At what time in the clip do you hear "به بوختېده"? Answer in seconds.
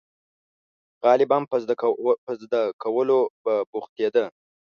3.43-4.25